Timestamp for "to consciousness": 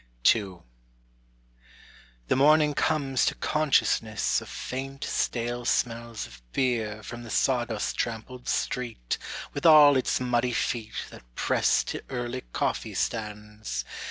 3.27-4.41